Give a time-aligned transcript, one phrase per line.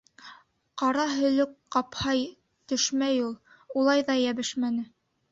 [0.81, 2.13] Ҡара һөлөк ҡапһа,
[2.73, 3.35] төшмәй ул.
[3.83, 4.83] Улай ҙа йәбешмәне.